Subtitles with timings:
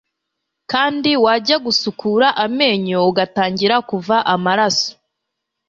[0.71, 4.91] kandi wajya gusukura amenyo ugatangira kuva amaraso,